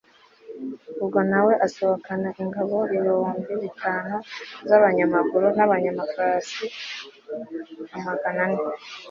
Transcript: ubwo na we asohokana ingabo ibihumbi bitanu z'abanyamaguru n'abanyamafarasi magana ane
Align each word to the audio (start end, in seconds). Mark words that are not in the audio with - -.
ubwo 1.01 1.19
na 1.31 1.39
we 1.45 1.53
asohokana 1.65 2.29
ingabo 2.43 2.77
ibihumbi 2.95 3.51
bitanu 3.63 4.15
z'abanyamaguru 4.69 5.47
n'abanyamafarasi 5.57 6.63
magana 8.07 8.43
ane 8.45 8.63